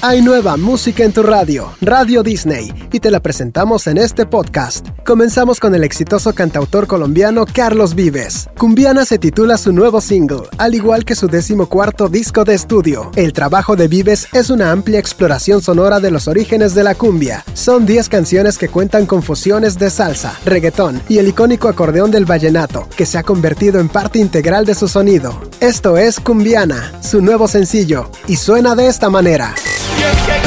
Hay 0.00 0.22
nueva 0.22 0.56
música 0.56 1.02
en 1.02 1.10
tu 1.10 1.24
radio, 1.24 1.72
Radio 1.80 2.22
Disney, 2.22 2.72
y 2.92 3.00
te 3.00 3.10
la 3.10 3.18
presentamos 3.18 3.88
en 3.88 3.98
este 3.98 4.26
podcast. 4.26 4.86
Comenzamos 5.04 5.58
con 5.58 5.74
el 5.74 5.82
exitoso 5.82 6.32
cantautor 6.36 6.86
colombiano 6.86 7.44
Carlos 7.52 7.96
Vives. 7.96 8.48
Cumbiana 8.56 9.04
se 9.04 9.18
titula 9.18 9.58
su 9.58 9.72
nuevo 9.72 10.00
single, 10.00 10.42
al 10.56 10.76
igual 10.76 11.04
que 11.04 11.16
su 11.16 11.26
decimocuarto 11.26 12.08
disco 12.08 12.44
de 12.44 12.54
estudio. 12.54 13.10
El 13.16 13.32
trabajo 13.32 13.74
de 13.74 13.88
Vives 13.88 14.28
es 14.32 14.50
una 14.50 14.70
amplia 14.70 15.00
exploración 15.00 15.62
sonora 15.62 15.98
de 15.98 16.12
los 16.12 16.28
orígenes 16.28 16.76
de 16.76 16.84
la 16.84 16.94
cumbia. 16.94 17.44
Son 17.54 17.84
10 17.84 18.08
canciones 18.08 18.56
que 18.56 18.68
cuentan 18.68 19.04
con 19.04 19.24
fusiones 19.24 19.80
de 19.80 19.90
salsa, 19.90 20.38
reggaetón 20.44 21.02
y 21.08 21.18
el 21.18 21.26
icónico 21.26 21.66
acordeón 21.66 22.12
del 22.12 22.24
vallenato, 22.24 22.88
que 22.96 23.04
se 23.04 23.18
ha 23.18 23.24
convertido 23.24 23.80
en 23.80 23.88
parte 23.88 24.20
integral 24.20 24.64
de 24.64 24.76
su 24.76 24.86
sonido. 24.86 25.40
Esto 25.58 25.98
es 25.98 26.20
Cumbiana, 26.20 26.92
su 27.02 27.20
nuevo 27.20 27.48
sencillo, 27.48 28.08
y 28.28 28.36
suena 28.36 28.76
de 28.76 28.86
esta 28.86 29.10
manera. 29.10 29.56
Y 29.98 30.02
es 30.02 30.37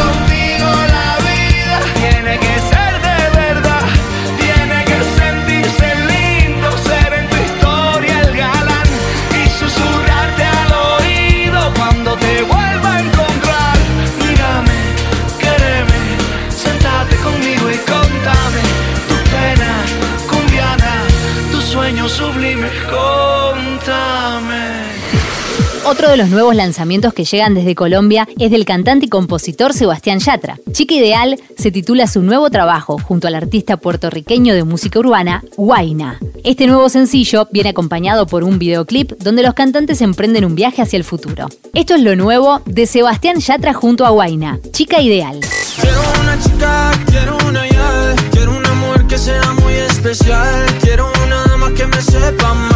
Otro 26.02 26.14
de 26.14 26.18
los 26.18 26.30
nuevos 26.30 26.56
lanzamientos 26.56 27.14
que 27.14 27.26
llegan 27.26 27.54
desde 27.54 27.76
Colombia 27.76 28.28
es 28.40 28.50
del 28.50 28.66
cantante 28.66 29.06
y 29.06 29.10
compositor 29.10 29.72
Sebastián 29.72 30.18
Yatra. 30.18 30.58
Chica 30.72 30.96
Ideal 30.96 31.40
se 31.56 31.70
titula 31.70 32.08
su 32.08 32.24
nuevo 32.24 32.50
trabajo 32.50 32.98
junto 32.98 33.28
al 33.28 33.36
artista 33.36 33.78
puertorriqueño 33.78 34.56
de 34.56 34.64
música 34.64 34.98
urbana, 34.98 35.44
Guaina. 35.58 36.18
Este 36.44 36.66
nuevo 36.66 36.90
sencillo 36.90 37.48
viene 37.52 37.70
acompañado 37.70 38.26
por 38.26 38.44
un 38.44 38.58
videoclip 38.58 39.12
donde 39.20 39.44
los 39.44 39.54
cantantes 39.54 40.02
emprenden 40.02 40.44
un 40.44 40.56
viaje 40.56 40.82
hacia 40.82 40.98
el 40.98 41.04
futuro. 41.04 41.50
Esto 41.76 41.94
es 41.94 42.02
lo 42.02 42.16
nuevo 42.16 42.64
de 42.66 42.88
Sebastián 42.88 43.40
Yatra 43.40 43.74
junto 43.74 44.04
a 44.04 44.10
Guaina, 44.10 44.60
Chica 44.72 45.04
Ideal. 45.04 45.40
Quiero 45.80 46.02
una 46.20 46.40
chica, 46.40 46.92
quiero 47.12 47.38
una 47.48 47.68
ideal, 47.68 48.16
quiero 48.32 48.58
una 48.58 48.74
mujer 48.74 49.06
que 49.06 49.20
sea 49.20 49.54
muy 49.54 49.74
especial, 49.74 50.66
quiero 50.82 51.12
una 51.28 51.44
dama 51.44 51.72
que 51.76 51.86
me 51.86 52.02
sepa 52.02 52.56
mal. 52.56 52.71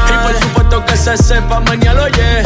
Se 1.05 1.17
sepa 1.17 1.59
mañana, 1.59 2.01
oye. 2.01 2.41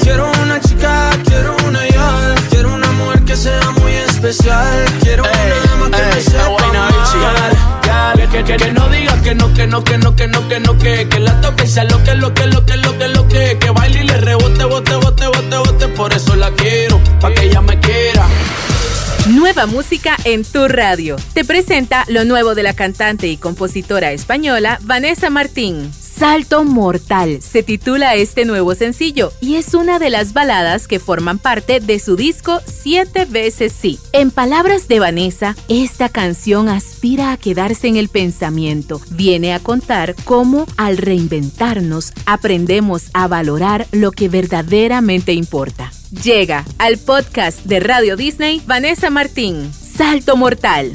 Quiero 0.00 0.32
una 0.42 0.58
chica, 0.58 1.10
quiero 1.26 1.54
una 1.68 1.86
ideal, 1.86 2.34
quiero 2.48 2.74
una 2.74 2.90
mujer 2.92 3.20
que 3.26 3.36
sea 3.36 3.70
muy 3.72 3.92
especial, 3.92 4.86
quiero 5.02 5.24
una 5.24 5.56
dama 5.66 5.90
que 5.90 6.02
me 6.14 6.20
sepa 6.22 6.72
mal. 6.72 8.30
Que, 8.32 8.44
que, 8.44 8.56
que 8.56 8.72
no 8.72 8.88
diga 8.88 9.20
que 9.20 9.34
no, 9.34 9.52
que 9.52 9.66
no, 9.66 9.84
que 9.84 9.98
no, 9.98 10.16
que 10.16 10.28
no, 10.28 10.48
que 10.48 10.60
no, 10.60 10.78
que, 10.78 11.08
que 11.10 11.18
la 11.18 11.38
toque 11.42 11.64
y 11.64 11.68
sea 11.68 11.84
lo 11.84 12.02
que, 12.02 12.14
lo 12.14 12.32
que, 12.32 12.46
lo 12.46 12.64
que, 12.64 12.76
lo 12.78 12.96
que, 12.96 13.08
lo 13.08 13.28
que, 13.28 13.58
que 13.58 13.70
baile 13.70 14.00
y 14.00 14.06
le 14.06 14.16
rebote, 14.16 14.64
bote, 14.64 14.94
bote, 14.94 15.26
bote, 15.26 15.56
bote, 15.58 15.88
por 15.88 16.14
eso 16.14 16.36
la 16.36 16.50
quiero, 16.52 16.98
pa' 17.20 17.34
que 17.34 17.44
ella 17.44 17.60
me 17.60 17.78
quiera. 17.80 18.26
Nueva 19.26 19.66
música 19.66 20.16
en 20.24 20.42
tu 20.44 20.68
radio. 20.68 21.16
Te 21.34 21.44
presenta 21.44 22.06
lo 22.08 22.24
nuevo 22.24 22.54
de 22.54 22.62
la 22.62 22.72
cantante 22.72 23.26
y 23.26 23.36
compositora 23.36 24.12
española 24.12 24.78
Vanessa 24.84 25.28
Martín. 25.28 25.92
Salto 26.20 26.64
Mortal 26.64 27.40
se 27.40 27.62
titula 27.62 28.14
este 28.14 28.44
nuevo 28.44 28.74
sencillo 28.74 29.32
y 29.40 29.54
es 29.54 29.72
una 29.72 29.98
de 29.98 30.10
las 30.10 30.34
baladas 30.34 30.86
que 30.86 31.00
forman 31.00 31.38
parte 31.38 31.80
de 31.80 31.98
su 31.98 32.14
disco 32.14 32.60
Siete 32.66 33.24
veces 33.24 33.72
sí. 33.72 33.98
En 34.12 34.30
palabras 34.30 34.86
de 34.86 35.00
Vanessa, 35.00 35.56
esta 35.70 36.10
canción 36.10 36.68
aspira 36.68 37.32
a 37.32 37.38
quedarse 37.38 37.88
en 37.88 37.96
el 37.96 38.10
pensamiento. 38.10 39.00
Viene 39.08 39.54
a 39.54 39.60
contar 39.60 40.14
cómo 40.24 40.66
al 40.76 40.98
reinventarnos 40.98 42.12
aprendemos 42.26 43.04
a 43.14 43.26
valorar 43.26 43.86
lo 43.90 44.12
que 44.12 44.28
verdaderamente 44.28 45.32
importa. 45.32 45.90
Llega 46.22 46.66
al 46.76 46.98
podcast 46.98 47.64
de 47.64 47.80
Radio 47.80 48.16
Disney 48.16 48.60
Vanessa 48.66 49.08
Martín, 49.08 49.72
Salto 49.72 50.36
Mortal. 50.36 50.92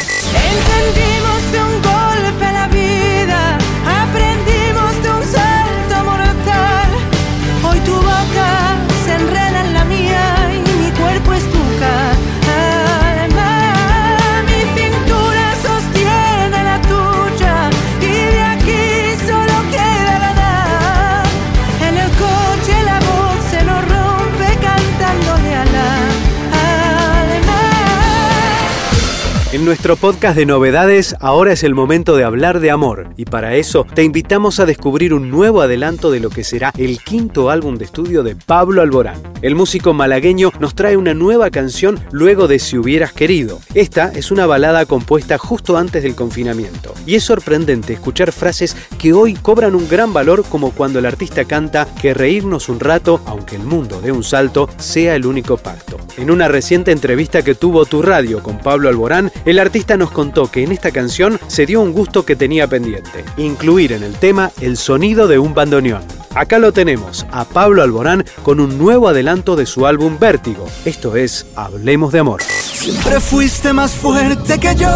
Nuestro 29.66 29.96
podcast 29.96 30.38
de 30.38 30.46
novedades, 30.46 31.16
ahora 31.22 31.54
es 31.54 31.64
el 31.64 31.74
momento 31.74 32.16
de 32.16 32.24
hablar 32.24 32.60
de 32.60 32.70
amor. 32.70 33.10
Y 33.18 33.26
para 33.26 33.56
eso, 33.56 33.84
te 33.84 34.04
invitamos 34.04 34.60
a 34.60 34.68
descubrir 34.68 35.12
un 35.12 35.32
nuevo 35.32 35.60
adelanto 35.60 36.12
de 36.12 36.20
lo 36.20 36.30
que 36.30 36.44
será 36.44 36.72
el 36.78 37.00
quinto 37.00 37.50
álbum 37.50 37.76
de 37.76 37.86
estudio 37.86 38.22
de 38.22 38.36
Pablo 38.36 38.84
Alborán. 38.84 39.20
El 39.46 39.54
músico 39.54 39.94
malagueño 39.94 40.52
nos 40.60 40.74
trae 40.74 40.98
una 40.98 41.14
nueva 41.14 41.52
canción 41.52 42.00
luego 42.12 42.48
de 42.48 42.58
Si 42.58 42.80
hubieras 42.80 43.14
querido. 43.14 43.60
Esta 43.76 44.12
es 44.12 44.32
una 44.32 44.48
balada 44.48 44.88
compuesta 44.88 45.38
justo 45.38 45.78
antes 45.78 46.02
del 46.02 46.16
confinamiento. 46.16 46.96
Y 47.06 47.14
es 47.14 47.26
sorprendente 47.26 47.94
escuchar 47.94 48.32
frases 48.32 48.76
que 48.98 49.14
hoy 49.14 49.36
cobran 49.36 49.76
un 49.76 49.88
gran 49.88 50.14
valor 50.14 50.44
como 50.50 50.72
cuando 50.72 50.98
el 50.98 51.06
artista 51.06 51.46
canta 51.46 51.88
que 52.02 52.16
reírnos 52.16 52.70
un 52.70 52.80
rato, 52.80 53.22
aunque 53.28 53.56
el 53.56 53.62
mundo 53.62 54.02
dé 54.02 54.12
un 54.12 54.24
salto, 54.24 54.68
sea 54.78 55.14
el 55.14 55.28
único 55.28 55.58
pacto. 55.58 56.00
En 56.18 56.32
una 56.32 56.48
reciente 56.48 56.92
entrevista 56.92 57.44
que 57.44 57.54
tuvo 57.54 57.86
Tu 57.86 58.02
Radio 58.02 58.42
con 58.42 58.58
Pablo 58.58 58.90
Alborán, 58.90 59.32
el 59.46 59.60
artista 59.60 59.96
nos 59.96 60.10
contó 60.10 60.50
que 60.50 60.64
en 60.64 60.72
esta 60.72 60.90
canción 60.90 61.40
se 61.46 61.68
dio 61.68 61.82
un 61.82 61.94
gusto 61.94 62.26
que 62.26 62.36
tenía 62.36 62.68
pendiente, 62.68 63.24
incluir 63.38 63.92
en 63.92 64.02
el 64.02 64.16
tema 64.16 64.50
el 64.60 64.76
sonido 64.76 65.28
de 65.28 65.38
un 65.38 65.54
bandoneón. 65.54 66.02
Acá 66.36 66.60
lo 66.60 66.74
tenemos, 66.74 67.26
a 67.32 67.46
Pablo 67.46 67.82
Alborán 67.82 68.26
con 68.44 68.60
un 68.60 68.78
nuevo 68.78 69.08
adelanto 69.08 69.35
de 69.36 69.66
su 69.66 69.86
álbum 69.86 70.18
Vértigo. 70.18 70.66
Esto 70.86 71.18
es 71.18 71.46
Hablemos 71.56 72.14
de 72.14 72.20
Amor. 72.20 72.42
Siempre 72.42 73.20
fuiste 73.20 73.74
más 73.74 73.92
fuerte 73.92 74.58
que 74.58 74.74
yo. 74.76 74.88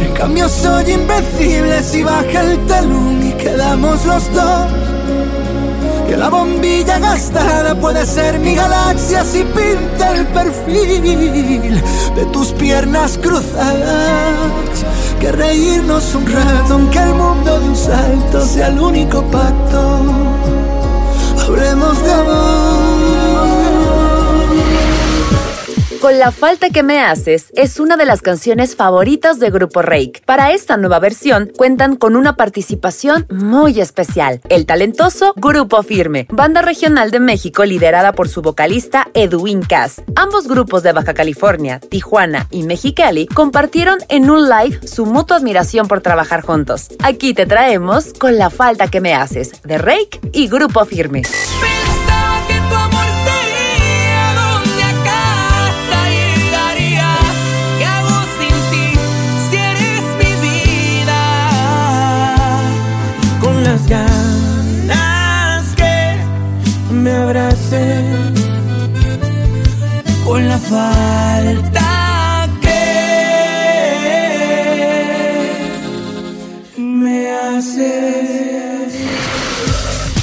En 0.00 0.14
cambio 0.14 0.48
soy 0.48 0.92
invencible 0.92 1.82
si 1.82 2.02
baja 2.02 2.40
el 2.40 2.58
telón 2.66 3.28
y 3.28 3.32
quedamos 3.32 4.06
los 4.06 4.32
dos. 4.32 4.70
Que 6.08 6.16
la 6.16 6.30
bombilla 6.30 6.98
gastada 6.98 7.74
puede 7.74 8.06
ser 8.06 8.38
mi 8.38 8.54
galaxia 8.54 9.22
si 9.22 9.44
pinta 9.44 10.14
el 10.16 10.26
perfil 10.28 11.82
de 12.16 12.24
tus 12.32 12.48
piernas 12.52 13.18
cruzadas. 13.18 14.86
Que 15.20 15.30
reírnos 15.30 16.14
un 16.14 16.26
rato 16.26 16.72
aunque 16.72 16.98
el 17.00 17.14
mundo 17.14 17.60
de 17.60 17.68
un 17.68 17.76
salto 17.76 18.46
sea 18.46 18.68
el 18.68 18.80
único 18.80 19.22
pacto. 19.24 20.27
Hablemos 21.48 22.04
de 22.04 22.12
amor. 22.12 22.87
Con 26.00 26.16
la 26.20 26.30
falta 26.30 26.70
que 26.70 26.84
me 26.84 27.00
haces 27.00 27.52
es 27.56 27.80
una 27.80 27.96
de 27.96 28.04
las 28.04 28.22
canciones 28.22 28.76
favoritas 28.76 29.40
de 29.40 29.50
Grupo 29.50 29.82
Rake. 29.82 30.22
Para 30.24 30.52
esta 30.52 30.76
nueva 30.76 31.00
versión 31.00 31.50
cuentan 31.56 31.96
con 31.96 32.14
una 32.14 32.36
participación 32.36 33.26
muy 33.30 33.80
especial. 33.80 34.40
El 34.48 34.64
talentoso 34.64 35.34
Grupo 35.36 35.82
Firme, 35.82 36.28
banda 36.30 36.62
regional 36.62 37.10
de 37.10 37.18
México 37.18 37.64
liderada 37.64 38.12
por 38.12 38.28
su 38.28 38.42
vocalista 38.42 39.08
Edwin 39.12 39.62
Cass. 39.62 40.00
Ambos 40.14 40.46
grupos 40.46 40.84
de 40.84 40.92
Baja 40.92 41.14
California, 41.14 41.80
Tijuana 41.80 42.46
y 42.52 42.62
Mexicali 42.62 43.26
compartieron 43.26 43.98
en 44.08 44.30
un 44.30 44.48
live 44.48 44.78
su 44.86 45.04
mutua 45.04 45.38
admiración 45.38 45.88
por 45.88 46.00
trabajar 46.00 46.42
juntos. 46.42 46.90
Aquí 47.02 47.34
te 47.34 47.46
traemos 47.46 48.12
Con 48.12 48.38
la 48.38 48.50
falta 48.50 48.86
que 48.86 49.00
me 49.00 49.14
haces 49.14 49.62
de 49.62 49.78
Rake 49.78 50.20
y 50.32 50.46
Grupo 50.46 50.84
Firme. 50.84 51.22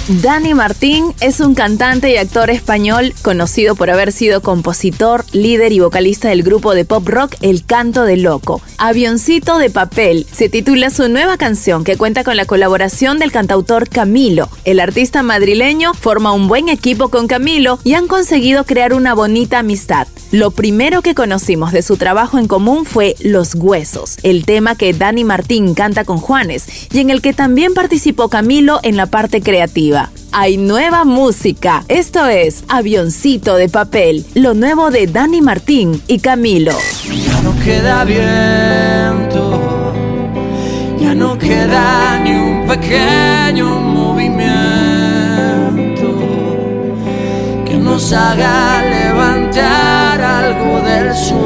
Dani 0.07 0.53
Martín 0.53 1.15
es 1.19 1.39
un 1.39 1.55
cantante 1.55 2.11
y 2.11 2.17
actor 2.17 2.51
español 2.51 3.15
conocido 3.23 3.73
por 3.73 3.89
haber 3.89 4.11
sido 4.11 4.39
compositor, 4.43 5.25
líder 5.31 5.71
y 5.71 5.79
vocalista 5.79 6.29
del 6.29 6.43
grupo 6.43 6.75
de 6.75 6.85
pop 6.85 7.07
rock 7.07 7.33
El 7.41 7.65
Canto 7.65 8.03
del 8.03 8.21
Loco. 8.21 8.61
Avioncito 8.77 9.57
de 9.57 9.71
papel 9.71 10.27
se 10.31 10.47
titula 10.47 10.91
su 10.91 11.09
nueva 11.09 11.37
canción 11.37 11.83
que 11.83 11.97
cuenta 11.97 12.23
con 12.23 12.37
la 12.37 12.45
colaboración 12.45 13.17
del 13.17 13.31
cantautor 13.31 13.89
Camilo. 13.89 14.47
El 14.63 14.79
artista 14.79 15.23
madrileño 15.23 15.95
forma 15.95 16.33
un 16.33 16.47
buen 16.47 16.69
equipo 16.69 17.09
con 17.09 17.25
Camilo 17.25 17.79
y 17.83 17.95
han 17.95 18.07
conseguido 18.07 18.63
crear 18.63 18.93
una 18.93 19.15
bonita 19.15 19.57
amistad. 19.57 20.07
Lo 20.31 20.51
primero 20.51 21.01
que 21.01 21.15
conocimos 21.15 21.71
de 21.71 21.81
su 21.81 21.97
trabajo 21.97 22.37
en 22.37 22.47
común 22.47 22.85
fue 22.85 23.15
Los 23.21 23.55
Huesos, 23.55 24.17
el 24.21 24.45
tema 24.45 24.75
que 24.75 24.93
Dani 24.93 25.23
Martín 25.23 25.73
canta 25.73 26.03
con 26.03 26.17
Juanes 26.17 26.65
y 26.91 26.99
en 26.99 27.09
el 27.09 27.21
que 27.21 27.33
también 27.33 27.73
participó 27.73 28.29
Camilo 28.29 28.79
en 28.83 28.97
la 28.97 29.07
parte 29.07 29.41
creativa 29.41 29.94
hay 30.37 30.57
nueva 30.57 31.05
música. 31.05 31.85
Esto 31.87 32.25
es 32.25 32.65
Avioncito 32.67 33.55
de 33.55 33.69
Papel, 33.69 34.25
lo 34.33 34.53
nuevo 34.53 34.91
de 34.91 35.07
Dani 35.07 35.41
Martín 35.41 36.01
y 36.07 36.19
Camilo. 36.19 36.73
Ya 37.07 37.41
no 37.41 37.57
queda 37.63 38.03
viento, 38.03 39.61
ya 40.99 41.15
no 41.15 41.37
queda 41.37 42.19
ni 42.19 42.31
un 42.31 42.67
pequeño 42.67 43.79
movimiento 43.79 44.49
que 47.65 47.77
nos 47.77 48.11
haga 48.11 48.83
levantar 48.83 50.21
algo 50.21 50.81
del 50.81 51.15
suelo, 51.15 51.45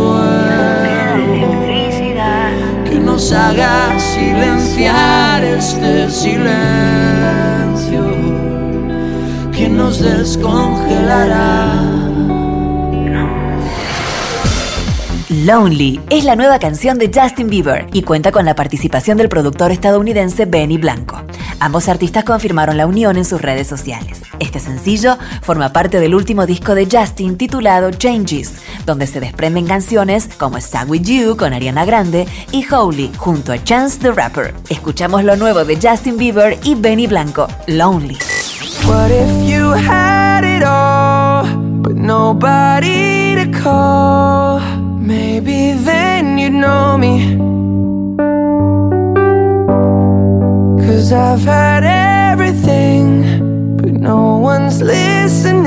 que 2.90 2.96
nos 2.96 3.32
haga 3.32 4.00
silenciar 4.00 5.44
este 5.44 6.10
silencio 6.10 7.30
nos 9.80 10.02
descongelará. 10.02 11.86
Lonely 15.30 16.02
es 16.10 16.26
la 16.26 16.36
nueva 16.36 16.60
canción 16.60 16.98
de 16.98 17.10
Justin 17.14 17.50
Bieber 17.50 17.88
y 17.94 18.02
cuenta 18.02 18.34
con 18.34 18.44
la 18.44 18.56
participación 18.56 19.18
del 19.18 19.30
productor 19.30 19.72
estadounidense 19.72 20.46
Benny 20.46 20.78
Blanco. 20.78 21.22
Ambos 21.62 21.88
artistas 21.88 22.26
confirmaron 22.26 22.76
la 22.76 22.88
unión 22.88 23.16
en 23.16 23.24
sus 23.24 23.42
redes 23.42 23.68
sociales. 23.68 24.22
Este 24.40 24.60
sencillo 24.60 25.18
forma 25.42 25.72
parte 25.72 26.02
del 26.02 26.14
último 26.14 26.46
disco 26.46 26.76
de 26.76 26.88
Justin 26.92 27.38
titulado 27.38 27.92
Changes, 27.92 28.56
donde 28.86 29.08
se 29.08 29.22
desprenden 29.22 29.66
canciones 29.66 30.28
como 30.38 30.58
Stand 30.58 30.90
With 30.90 31.04
You 31.04 31.38
con 31.38 31.54
Ariana 31.54 31.86
Grande 31.86 32.28
y 32.52 32.66
Holy 32.70 33.12
junto 33.18 33.54
a 33.54 33.64
Chance 33.64 34.00
the 34.02 34.12
Rapper. 34.12 34.54
Escuchamos 34.70 35.24
lo 35.24 35.38
nuevo 35.38 35.64
de 35.64 35.78
Justin 35.82 36.18
Bieber 36.18 36.60
y 36.64 36.76
Benny 36.76 37.08
Blanco, 37.08 37.48
Lonely. 37.68 38.18
What 38.88 39.12
if 39.12 39.50
you 39.50 39.72
had 39.72 40.44
it 40.44 40.64
all, 40.64 41.44
but 41.82 41.96
nobody 41.96 43.36
to 43.36 43.52
call? 43.60 44.60
Maybe 45.00 45.74
then 45.74 46.38
you'd 46.38 46.54
know 46.54 46.98
me. 46.98 47.38
Cause 50.86 51.12
I've 51.12 51.42
had 51.42 51.84
everything, 51.84 53.78
but 53.78 53.94
no 53.94 54.38
one's 54.38 54.82
listening. 54.82 55.59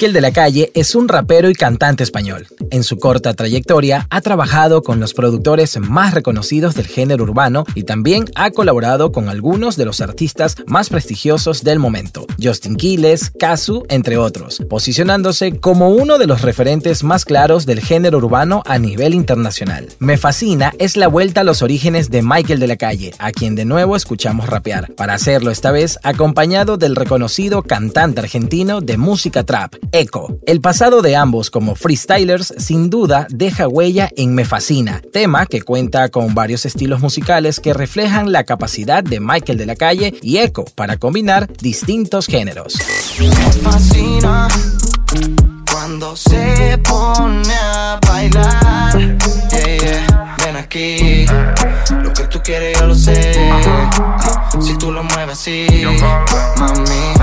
Michael 0.00 0.14
de 0.14 0.20
la 0.22 0.32
Calle 0.32 0.72
es 0.72 0.94
un 0.94 1.08
rapero 1.08 1.50
y 1.50 1.54
cantante 1.54 2.02
español. 2.02 2.46
En 2.70 2.84
su 2.84 2.98
corta 2.98 3.34
trayectoria 3.34 4.06
ha 4.08 4.22
trabajado 4.22 4.82
con 4.82 4.98
los 4.98 5.12
productores 5.12 5.78
más 5.78 6.14
reconocidos 6.14 6.74
del 6.74 6.86
género 6.86 7.24
urbano 7.24 7.66
y 7.74 7.82
también 7.82 8.24
ha 8.34 8.50
colaborado 8.50 9.12
con 9.12 9.28
algunos 9.28 9.76
de 9.76 9.84
los 9.84 10.00
artistas 10.00 10.56
más 10.66 10.88
prestigiosos 10.88 11.64
del 11.64 11.78
momento, 11.78 12.24
Justin 12.42 12.76
Quiles, 12.76 13.30
Kazu, 13.38 13.84
entre 13.90 14.16
otros, 14.16 14.62
posicionándose 14.70 15.58
como 15.58 15.90
uno 15.90 16.16
de 16.16 16.26
los 16.26 16.40
referentes 16.40 17.04
más 17.04 17.26
claros 17.26 17.66
del 17.66 17.80
género 17.80 18.16
urbano 18.16 18.62
a 18.64 18.78
nivel 18.78 19.12
internacional. 19.12 19.88
Me 19.98 20.16
fascina 20.16 20.72
es 20.78 20.96
la 20.96 21.08
vuelta 21.08 21.42
a 21.42 21.44
los 21.44 21.60
orígenes 21.60 22.08
de 22.10 22.22
Michael 22.22 22.60
de 22.60 22.68
la 22.68 22.76
Calle, 22.76 23.12
a 23.18 23.32
quien 23.32 23.54
de 23.54 23.66
nuevo 23.66 23.96
escuchamos 23.96 24.48
rapear, 24.48 24.94
para 24.94 25.12
hacerlo 25.12 25.50
esta 25.50 25.72
vez 25.72 25.98
acompañado 26.04 26.78
del 26.78 26.96
reconocido 26.96 27.62
cantante 27.62 28.20
argentino 28.20 28.80
de 28.80 28.96
música 28.96 29.44
trap, 29.44 29.74
Echo. 29.92 30.38
El 30.46 30.60
pasado 30.60 31.02
de 31.02 31.16
ambos 31.16 31.50
como 31.50 31.74
freestylers 31.74 32.54
sin 32.58 32.90
duda 32.90 33.26
deja 33.30 33.68
huella 33.68 34.10
en 34.16 34.34
Me 34.34 34.44
Fascina, 34.44 35.02
tema 35.12 35.46
que 35.46 35.62
cuenta 35.62 36.08
con 36.08 36.34
varios 36.34 36.66
estilos 36.66 37.00
musicales 37.00 37.60
que 37.60 37.74
reflejan 37.74 38.32
la 38.32 38.44
capacidad 38.44 39.02
de 39.02 39.20
Michael 39.20 39.58
de 39.58 39.66
la 39.66 39.76
Calle 39.76 40.14
y 40.22 40.38
Echo 40.38 40.64
para 40.74 40.96
combinar 40.96 41.48
distintos 41.60 42.26
géneros. 42.26 42.74
Cuando 45.70 46.16
se 46.16 46.78
pone 46.84 47.54
a 47.54 47.98
bailar. 48.06 49.18
Lo 50.70 52.12
que 52.12 52.24
tú 52.30 52.40
quieres 52.44 52.78
yo 52.78 52.86
lo 52.86 52.94
sé. 52.94 53.32
Si 54.60 54.78
tú 54.78 54.92
lo 54.92 55.02
mueves 55.02 55.38
así, 55.38 55.66
mami, 56.56 57.14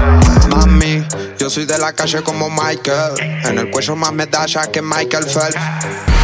mami. 0.50 1.08
Yo 1.40 1.50
soy 1.50 1.66
de 1.66 1.78
la 1.78 1.94
calle 1.94 2.22
como 2.24 2.50
Michael. 2.50 3.14
En 3.46 3.58
el 3.58 3.70
cuello 3.70 3.96
más 3.96 4.12
medallas 4.12 4.68
que 4.68 4.82
Michael 4.82 5.26
Phelps. 5.26 6.17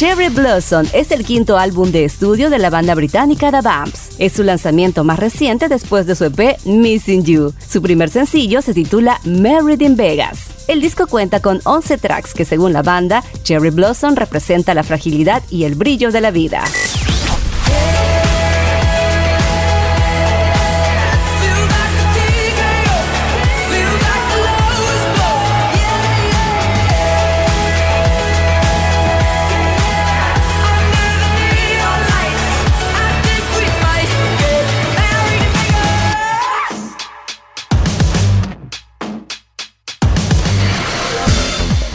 Cherry 0.00 0.30
Blossom 0.30 0.86
es 0.94 1.10
el 1.10 1.26
quinto 1.26 1.58
álbum 1.58 1.92
de 1.92 2.06
estudio 2.06 2.48
de 2.48 2.58
la 2.58 2.70
banda 2.70 2.94
británica 2.94 3.50
The 3.50 3.60
Bumps. 3.60 4.12
Es 4.18 4.32
su 4.32 4.42
lanzamiento 4.42 5.04
más 5.04 5.18
reciente 5.18 5.68
después 5.68 6.06
de 6.06 6.14
su 6.14 6.24
EP 6.24 6.56
Missing 6.64 7.22
You. 7.22 7.52
Su 7.68 7.82
primer 7.82 8.08
sencillo 8.08 8.62
se 8.62 8.72
titula 8.72 9.20
Married 9.26 9.82
in 9.82 9.96
Vegas. 9.96 10.46
El 10.68 10.80
disco 10.80 11.06
cuenta 11.06 11.40
con 11.40 11.60
11 11.64 11.98
tracks 11.98 12.32
que 12.32 12.46
según 12.46 12.72
la 12.72 12.80
banda, 12.80 13.22
Cherry 13.42 13.68
Blossom 13.68 14.14
representa 14.14 14.72
la 14.72 14.84
fragilidad 14.84 15.42
y 15.50 15.64
el 15.64 15.74
brillo 15.74 16.10
de 16.10 16.22
la 16.22 16.30
vida. 16.30 16.64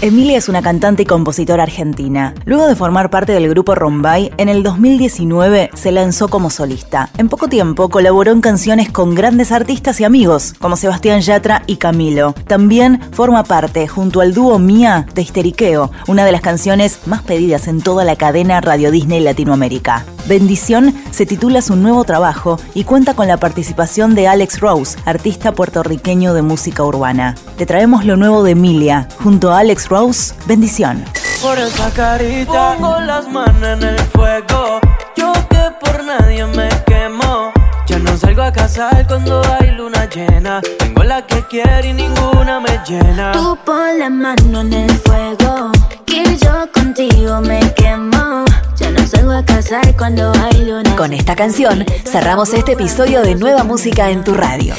Emilia 0.06 0.38
es 0.38 0.50
una 0.50 0.62
cantante 0.62 1.02
y 1.02 1.06
compositora 1.08 1.64
argentina. 1.64 2.36
Luego 2.46 2.68
de 2.68 2.76
formar 2.76 3.10
parte 3.10 3.32
del 3.32 3.50
grupo 3.50 3.74
Rombay, 3.74 4.32
en 4.38 4.50
el 4.50 4.62
2019 4.62 5.72
se 5.74 5.92
lanzó 5.92 6.28
como 6.28 6.52
solista. 6.52 7.10
En 7.18 7.28
poco 7.28 7.48
tiempo 7.48 7.90
colaboró 7.90 8.32
en 8.32 8.40
canciones 8.40 8.92
con 8.92 9.16
grandes 9.16 9.52
artistas 9.52 10.00
y 10.00 10.04
amigos, 10.04 10.54
como 10.60 10.76
Sebastián 10.76 11.22
Yatra 11.22 11.64
y 11.66 11.78
Camilo. 11.78 12.36
También 12.46 13.02
forma 13.14 13.46
parte, 13.46 13.88
junto 13.88 14.22
al 14.22 14.36
dúo 14.36 14.60
Mía, 14.60 15.08
de 15.16 15.24
Histeriqueo, 15.24 15.90
una 16.06 16.24
de 16.24 16.34
las 16.34 16.42
canciones 16.42 17.00
más 17.08 17.24
pedidas 17.24 17.68
en 17.68 17.82
toda 17.82 18.04
la 18.04 18.16
cadena 18.16 18.62
Radio 18.62 18.92
Disney 18.92 19.22
Latinoamérica. 19.22 20.06
Bendición 20.28 20.94
se 21.10 21.26
titula 21.26 21.62
su 21.62 21.76
nuevo 21.76 22.04
trabajo 22.04 22.60
y 22.76 22.84
cuenta 22.84 23.16
con 23.16 23.28
la 23.28 23.38
participación 23.38 24.14
de 24.14 24.28
Alex 24.28 24.60
Rose, 24.60 25.00
artista 25.06 25.52
puertorriqueño 25.54 26.36
de 26.36 26.44
música 26.44 26.84
urbana. 26.84 27.36
Te 27.58 27.66
traemos 27.66 28.06
lo 28.06 28.18
nuevo 28.18 28.44
de 28.44 28.52
Emilia, 28.52 29.08
junto 29.24 29.52
a 29.52 29.60
Alex 29.60 29.90
Rose 29.90 29.95
Rose, 29.96 30.34
bendición. 30.46 31.06
Por 31.42 31.58
esa 31.58 31.90
carita 31.92 32.76
pongo 32.76 33.00
las 33.00 33.30
manos 33.30 33.64
en 33.64 33.82
el 33.82 34.00
fuego. 34.08 34.82
Yo 35.16 35.32
que 35.50 35.62
por 35.80 36.04
nadie 36.04 36.46
me 36.48 36.68
quemo. 36.86 37.54
Ya 37.88 38.00
no 38.00 38.18
salgo 38.18 38.42
a 38.42 38.52
casar 38.52 39.08
cuando 39.08 39.42
hay 39.54 39.72
luna 39.72 40.10
llena. 40.10 40.60
Tengo 40.80 41.02
la 41.06 41.26
que 41.26 41.42
quiero 41.48 41.88
y 41.88 41.94
ninguna 41.94 42.60
me 42.60 42.78
llena. 42.86 43.32
Tú 43.32 43.58
pon 43.66 43.98
la 43.98 44.10
mano 44.10 44.60
en 44.60 44.74
el 44.74 44.92
fuego. 45.00 45.72
Que 46.06 46.26
yo 46.44 46.70
contigo 46.74 47.40
me 47.40 47.62
quemo. 47.76 48.44
Ya 48.76 48.92
no 48.92 49.08
salgo 49.08 49.32
a 49.32 49.46
casar 49.46 49.96
cuando 49.96 50.34
hay 50.34 50.66
luna 50.66 50.94
Con 50.98 51.14
esta 51.14 51.38
canción 51.38 51.86
cerramos 52.04 52.54
este 52.54 52.74
episodio 52.74 53.22
de 53.22 53.36
Nueva 53.36 53.64
Música 53.64 54.10
en 54.10 54.26
tu 54.26 54.34
Radio. 54.34 54.76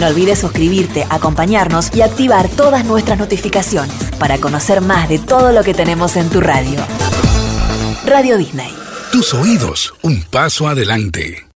No 0.00 0.06
olvides 0.06 0.38
suscribirte, 0.38 1.06
acompañarnos 1.10 1.94
y 1.94 2.00
activar 2.00 2.48
todas 2.48 2.86
nuestras 2.86 3.18
notificaciones 3.18 3.94
para 4.18 4.38
conocer 4.38 4.80
más 4.80 5.10
de 5.10 5.18
todo 5.18 5.52
lo 5.52 5.62
que 5.62 5.74
tenemos 5.74 6.16
en 6.16 6.30
tu 6.30 6.40
radio. 6.40 6.80
Radio 8.06 8.38
Disney. 8.38 8.74
Tus 9.12 9.34
oídos, 9.34 9.92
un 10.00 10.22
paso 10.22 10.68
adelante. 10.68 11.49